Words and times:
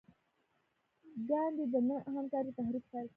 ګاندي 1.27 1.65
د 1.73 1.75
نه 1.87 1.97
همکارۍ 2.13 2.51
تحریک 2.57 2.85
پیل 2.91 3.05
کړ. 3.05 3.05